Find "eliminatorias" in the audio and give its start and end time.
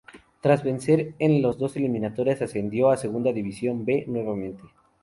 1.75-2.41